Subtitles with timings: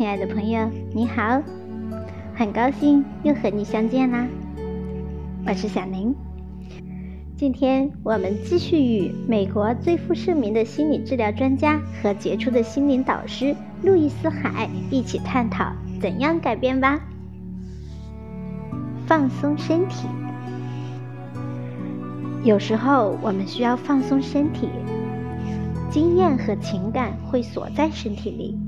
[0.00, 1.42] 亲爱的朋友，你好，
[2.34, 4.26] 很高兴又和你相见啦！
[5.46, 6.14] 我是小宁。
[7.36, 15.70] 今天我们继续与美国最负盛名的心理治疗专家和杰出的心灵导师路易斯·海一起探讨
[16.00, 16.98] 怎样改变吧。
[19.06, 20.08] 放松身体，
[22.42, 24.66] 有时候我们需要放松身体，
[25.90, 28.58] 经验和情感会锁在身体里。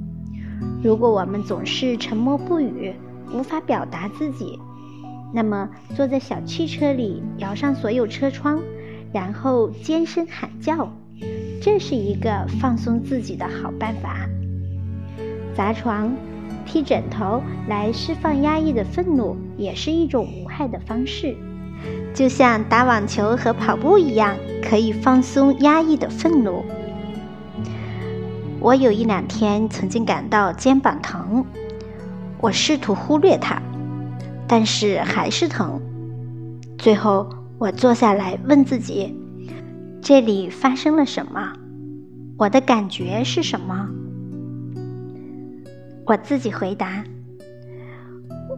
[0.82, 2.92] 如果我们总是沉默不语，
[3.32, 4.58] 无法表达自己，
[5.32, 8.60] 那么坐在小汽车里，摇上所有车窗，
[9.12, 10.92] 然后尖声喊叫，
[11.60, 14.28] 这是一个放松自己的好办法。
[15.54, 16.14] 砸床、
[16.66, 21.36] 踢枕头来释放压抑的愤怒，也是一种无害的方式。
[22.14, 26.64] 就像打网球和跑步一样，可以放松压抑的愤怒。
[28.62, 31.44] 我有一两天曾经感到肩膀疼，
[32.38, 33.60] 我试图忽略它，
[34.46, 35.80] 但是还是疼。
[36.78, 37.28] 最后，
[37.58, 39.18] 我坐下来问自己：
[40.00, 41.52] 这里发生了什么？
[42.38, 43.88] 我的感觉是什么？
[46.06, 47.02] 我自己回答：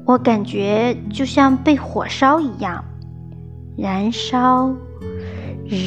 [0.04, 2.84] 我感觉就像被火烧一样，
[3.74, 4.70] 燃烧，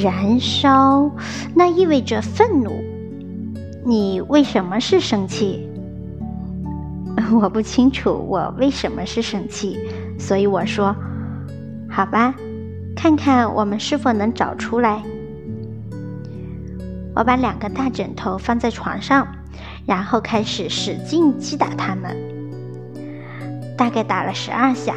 [0.02, 1.11] 燃烧，
[1.53, 2.72] 那意味着愤怒。
[3.88, 5.66] 你为什么是生气？
[7.41, 9.79] 我不清楚我为什么是生气，
[10.19, 10.94] 所以我说
[11.89, 12.35] ：“好吧，
[12.97, 15.02] 看看我们是否能找出来。”
[17.16, 19.25] 我把两个大枕头放在床上，
[19.85, 22.13] 然后开始使劲击打它们，
[23.77, 24.95] 大概打了十二下。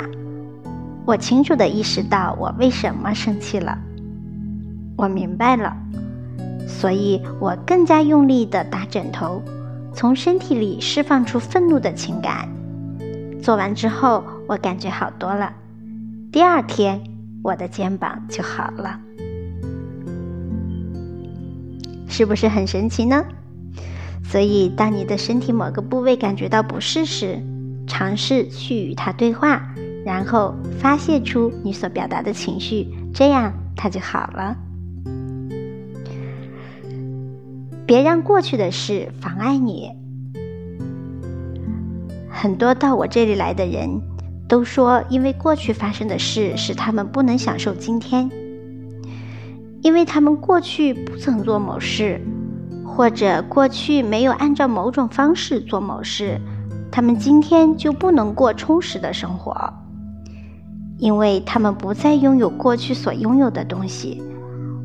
[1.06, 3.78] 我清楚的意识到我为什么生气了，
[4.96, 5.76] 我明白了。
[6.70, 9.42] 所以我更加用力地打枕头，
[9.92, 12.48] 从身体里释放出愤怒的情感。
[13.42, 15.52] 做完之后，我感觉好多了。
[16.32, 17.02] 第二天，
[17.42, 18.98] 我的肩膀就好了，
[22.08, 23.24] 是不是很神奇呢？
[24.22, 27.42] 所以，当你的身体某个部位感觉到不适时，
[27.86, 29.60] 尝试去与它对话，
[30.06, 34.56] 然后发泄出你所表达的情绪，这样它就好了。
[37.90, 39.90] 别让过去的事妨碍你。
[42.30, 44.00] 很多到我这里来的人
[44.46, 48.30] 都说，因为过去发生的事使他们不能享受今天，
[49.82, 52.20] 因为他们过去不曾做某事，
[52.86, 56.40] 或者过去没有按照某种方式做某事，
[56.92, 59.52] 他们今天就不能过充实的生活，
[60.96, 64.22] 因为他们不再拥有过去所拥有的东西，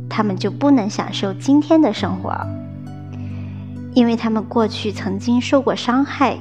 [0.09, 2.35] 他们就不能享受今天的生活。
[3.95, 6.37] 因为他们过去曾经受过伤害，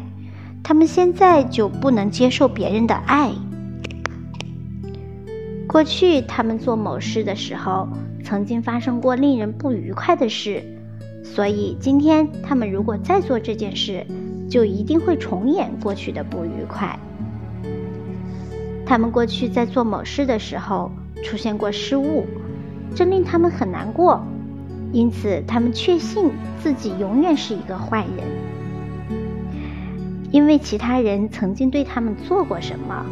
[0.62, 3.31] 他们现在就不能接受别人的爱。
[5.69, 7.88] 过去他们做某事的时候，
[8.25, 10.62] 曾经发生过令人不愉快的事，
[11.25, 14.04] 所以今天他们如果再做这件事，
[14.50, 16.98] 就一定会重演过去的不愉快。
[18.84, 20.91] 他们过去在做某事的时候
[21.22, 22.26] 出现过失误，
[22.97, 24.21] 这令他们很难过。
[24.94, 26.31] 因此，他们确信
[26.62, 29.19] 自己永远是一个坏人，
[30.31, 33.04] 因为其他人曾经对他们做过什么，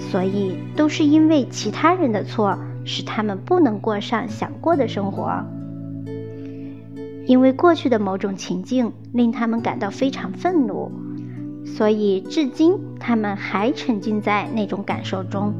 [0.00, 5.30] 所以都是因为其他人的错，使他们不能过上想过的生活。
[7.26, 10.90] 因为过去的某种情境令他们感到非常愤怒，
[11.64, 15.54] 所以至今他们还沉浸在那种感受中。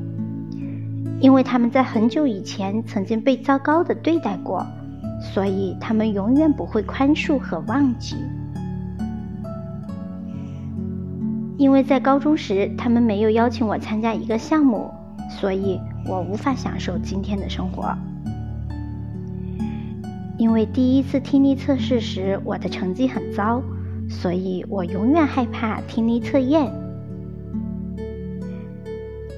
[1.20, 4.66] 因为他们在很久以前曾经被糟糕的对待过。
[5.20, 8.16] 所以，他们永远不会宽恕和忘记，
[11.56, 14.91] 因为在高中时他们没有邀请我参加一个项目，
[15.30, 15.78] 所以
[16.09, 17.94] 我无法享受今天的生活。
[20.38, 23.62] 因为第一次听力测试时我的成绩很糟，
[24.09, 26.72] 所以我永远害怕听力测验。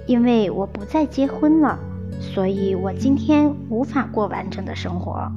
[0.06, 1.78] 因为我不再结婚了，
[2.20, 5.30] 所以我今天无法过完整的生活。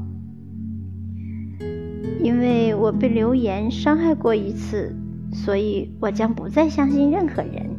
[2.22, 4.96] 因为我被流言伤害过一次，
[5.32, 7.70] 所以我将不再相信任何人。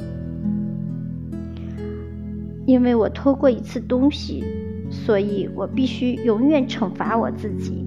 [2.67, 4.45] 因为我偷过一次东西，
[4.91, 7.87] 所以我必须永远惩罚我自己。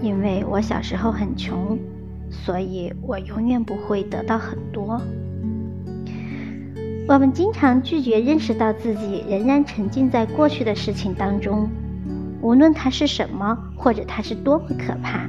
[0.00, 1.78] 因为我小时候很穷，
[2.30, 5.00] 所以我永远不会得到很多。
[7.08, 11.68] 我们经常拒绝认识到自己仍然沉浸在过去的事情当中。
[12.40, 15.28] 无论它是什么，或者它是多么可怕，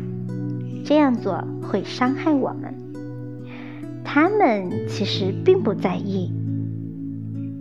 [0.85, 2.73] 这样做会伤害我们。
[4.03, 6.31] 他们其实并不在意，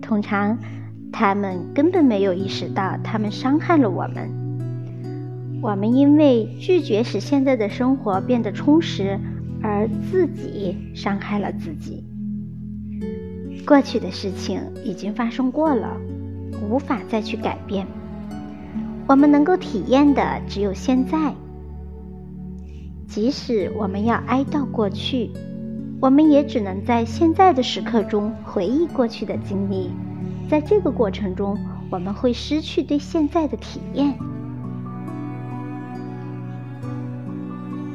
[0.01, 0.59] 通常
[1.13, 4.31] 他们根本没有意识到他们伤害了我们。
[5.61, 9.19] 我们因为拒绝使现在的生活变得充实，
[9.61, 12.05] 而自己伤害了自己。
[13.67, 15.97] 过去的事情已经发生过了，
[16.71, 17.87] 无法再去改变。
[19.09, 21.35] 我们能够体验的只有现在。
[23.07, 25.31] 即使我们要哀悼过去，
[25.99, 29.91] 我们也只能在现在的时刻中回忆过去的经历。
[30.47, 31.59] 在这个过程中，
[31.91, 34.15] 我们会失去对现在的体验。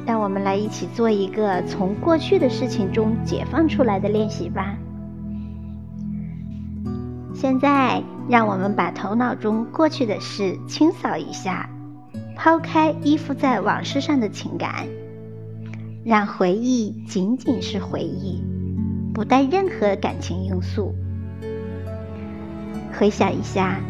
[0.05, 4.75] 让我们来一起做一个从过去的事情中解放出来的练习吧。
[7.43, 11.69] 现在，让我们把头脑中过去的事清扫一下，
[12.37, 14.87] 抛开依附在往事上的情感，
[16.05, 18.41] 让回忆仅仅是回忆，
[19.13, 20.95] 不带任何感情因素。
[22.97, 23.81] 回想一下，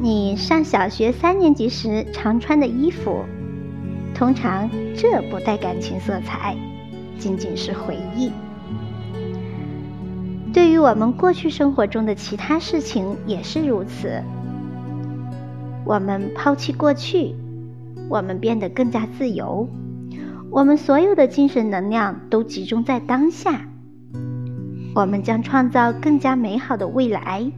[0.00, 3.24] 你上小学三年级时常穿的衣服，
[4.16, 6.56] 通常这不带感情色彩，
[7.20, 8.32] 仅仅是回忆。
[10.52, 14.22] 对于我们过去生活中的其他事情也是如此。
[15.84, 17.34] 我们抛弃过去，
[18.08, 19.68] 我们变得更加自由，
[20.50, 23.66] 我们所有的精神能量都集中在当下。
[24.94, 27.50] 我们将创造更加美好的未来。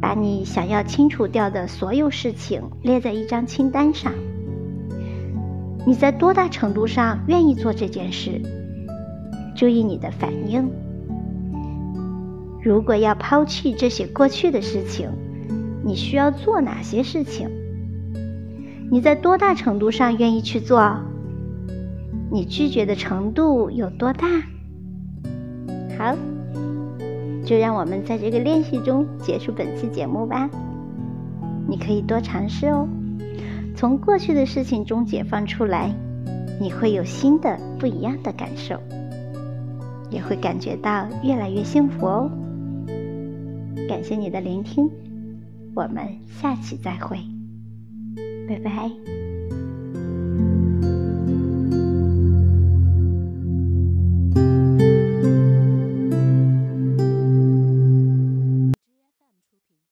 [0.00, 4.12] 把你想要清除掉的所有事情列在一张清单上。
[5.84, 8.40] 你在多大程度上愿意做这件事？
[9.54, 10.70] 注意你的反应。
[12.62, 15.10] 如果要抛弃这些过去的事情，
[15.84, 17.48] 你需要做哪些事情？
[18.90, 20.98] 你在多大程度上愿意去做？
[22.30, 24.28] 你拒绝的程度有多大？
[25.98, 26.16] 好，
[27.44, 30.48] 就让我们在这个练习中结束本期节目吧。
[31.68, 32.86] 你可以多尝试哦，
[33.74, 35.94] 从过去的事情中解放出来，
[36.60, 38.76] 你会有新的、不一样的感受。
[40.12, 42.30] 也会感觉到越来越幸福哦。
[43.88, 44.88] 感谢你的聆听，
[45.74, 47.18] 我们下期再会，
[48.48, 49.31] 拜拜。